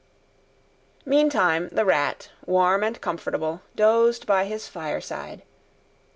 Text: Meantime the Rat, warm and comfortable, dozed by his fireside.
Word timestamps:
Meantime 1.05 1.69
the 1.71 1.85
Rat, 1.85 2.31
warm 2.47 2.83
and 2.83 2.99
comfortable, 3.01 3.61
dozed 3.75 4.25
by 4.25 4.45
his 4.45 4.67
fireside. 4.67 5.43